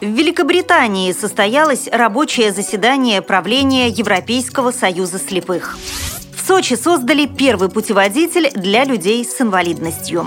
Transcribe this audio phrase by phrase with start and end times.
[0.00, 5.76] В Великобритании состоялось рабочее заседание правления Европейского союза слепых.
[6.34, 10.26] В Сочи создали первый путеводитель для людей с инвалидностью.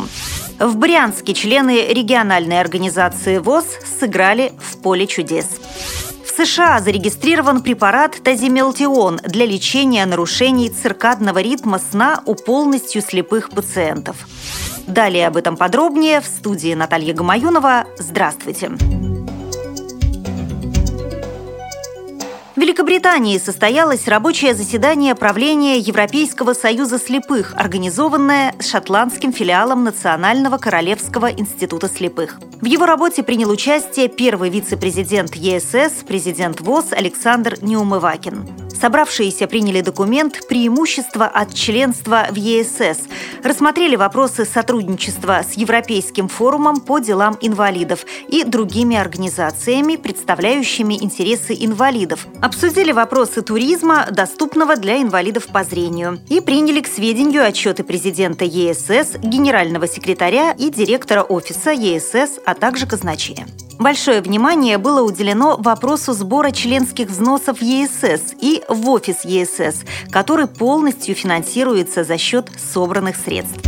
[0.59, 3.65] В Брянске члены региональной организации ВОЗ
[3.99, 5.47] сыграли в поле чудес.
[6.23, 14.17] В США зарегистрирован препарат тазимелтион для лечения нарушений циркадного ритма сна у полностью слепых пациентов.
[14.85, 17.87] Далее об этом подробнее в студии Наталья Гамаюнова.
[17.97, 18.69] Здравствуйте!
[18.69, 19.02] Здравствуйте!
[22.63, 32.39] Великобритании состоялось рабочее заседание правления Европейского союза слепых, организованное шотландским филиалом Национального Королевского института слепых.
[32.61, 38.62] В его работе принял участие первый вице-президент ЕСС, президент ВОЗ Александр Неумывакин.
[38.83, 43.03] Собравшиеся приняли документ «Преимущество от членства в ЕСС»,
[43.41, 52.27] рассмотрели вопросы сотрудничества с Европейским форумом по делам инвалидов и другими организациями, представляющими интересы инвалидов,
[52.41, 59.15] обсудили вопросы туризма, доступного для инвалидов по зрению, и приняли к сведению отчеты президента ЕСС,
[59.19, 63.47] генерального секретаря и директора офиса ЕСС, а также казначея.
[63.83, 71.13] Большое внимание было уделено вопросу сбора членских взносов ЕСС и в офис ЕСС, который полностью
[71.15, 73.59] финансируется за счет собранных средств.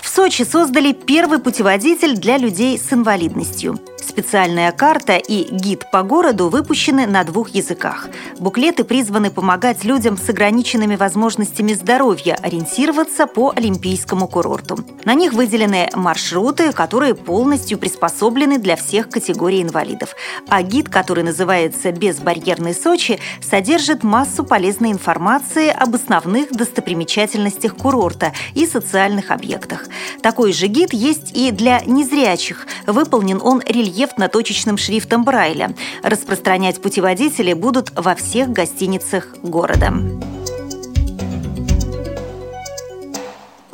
[0.00, 3.78] В Сочи создали первый путеводитель для людей с инвалидностью.
[4.10, 8.08] Специальная карта и гид по городу выпущены на двух языках.
[8.40, 14.80] Буклеты призваны помогать людям с ограниченными возможностями здоровья ориентироваться по Олимпийскому курорту.
[15.04, 20.16] На них выделены маршруты, которые полностью приспособлены для всех категорий инвалидов.
[20.48, 28.66] А гид, который называется «Безбарьерный Сочи», содержит массу полезной информации об основных достопримечательностях курорта и
[28.66, 29.86] социальных объектах.
[30.20, 32.66] Такой же гид есть и для незрячих.
[32.88, 35.74] Выполнен он рельеф рельефно-точечным шрифтом Брайля.
[36.02, 39.92] Распространять путеводители будут во всех гостиницах города.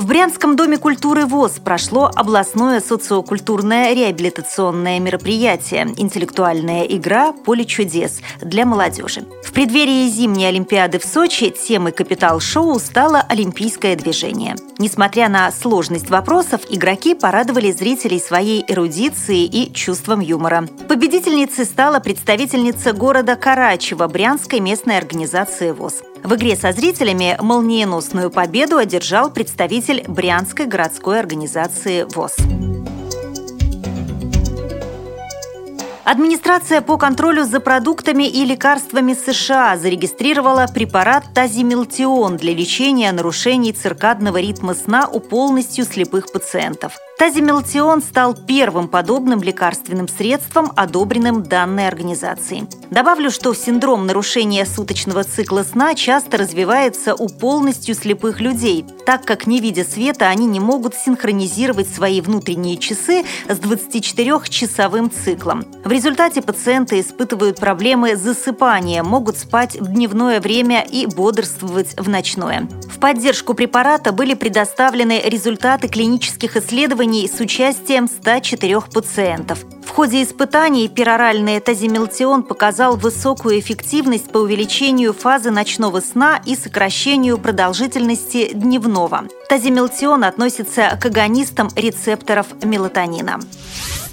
[0.06, 7.32] В Брянском доме культуры ВОЗ прошло областное социокультурное реабилитационное мероприятие «Интеллектуальная игра.
[7.32, 9.24] Поле чудес» для молодежи.
[9.42, 14.54] В преддверии зимней Олимпиады в Сочи темой капитал-шоу стало олимпийское движение.
[14.78, 20.68] Несмотря на сложность вопросов, игроки порадовали зрителей своей эрудицией и чувством юмора.
[20.88, 25.94] Победительницей стала представительница города Карачева Брянской местной организации ВОЗ.
[26.22, 32.36] В игре со зрителями молниеносную победу одержал представитель Брянской городской организации ВОЗ.
[36.04, 44.38] Администрация по контролю за продуктами и лекарствами США зарегистрировала препарат тазимелтион для лечения нарушений циркадного
[44.38, 46.92] ритма сна у полностью слепых пациентов.
[47.18, 52.68] Тазимелтион стал первым подобным лекарственным средством, одобренным данной организацией.
[52.90, 59.46] Добавлю, что синдром нарушения суточного цикла сна часто развивается у полностью слепых людей, так как,
[59.46, 65.64] не видя света, они не могут синхронизировать свои внутренние часы с 24-часовым циклом.
[65.84, 72.10] В результате пациенты испытывают проблемы с засыпанием, могут спать в дневное время и бодрствовать в
[72.10, 72.68] ночное.
[72.94, 79.64] В поддержку препарата были предоставлены результаты клинических исследований исследований с участием 104 пациентов.
[79.84, 87.38] В ходе испытаний пероральный тазимелтион показал высокую эффективность по увеличению фазы ночного сна и сокращению
[87.38, 89.24] продолжительности дневного.
[89.48, 93.38] Тазимелтион относится к агонистам рецепторов мелатонина.